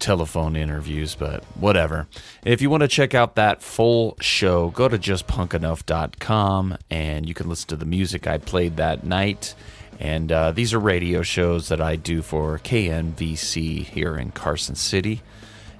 [0.00, 2.08] telephone interviews, but whatever.
[2.44, 7.48] If you want to check out that full show, go to justpunkenough.com and you can
[7.48, 9.54] listen to the music I played that night.
[10.00, 15.22] And uh, these are radio shows that I do for KNVC here in Carson City.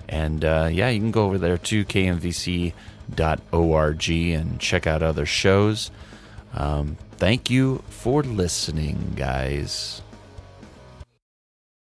[0.08, 1.84] And uh, yeah, you can go over there to
[3.11, 5.90] knvc.org and check out other shows.
[6.53, 10.03] Um, thank you for listening, guys.